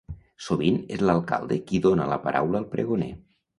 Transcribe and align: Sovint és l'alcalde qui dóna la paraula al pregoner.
Sovint 0.45 0.79
és 0.95 1.03
l'alcalde 1.09 1.59
qui 1.69 1.83
dóna 1.85 2.09
la 2.15 2.19
paraula 2.27 2.65
al 2.65 2.69
pregoner. 2.75 3.15